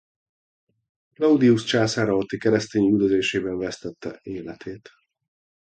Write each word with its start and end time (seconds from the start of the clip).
Claudius 1.15 1.63
császár 1.63 2.09
alatti 2.09 2.37
keresztény 2.37 2.85
üldözében 2.91 3.57
vesztette 3.57 4.19
életét. 4.23 4.89